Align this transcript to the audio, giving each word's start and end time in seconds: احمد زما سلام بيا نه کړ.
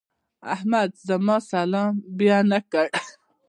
احمد 0.55 0.89
زما 1.07 1.37
سلام 1.51 1.93
بيا 2.17 2.37
نه 2.51 2.59
کړ. 2.71 2.87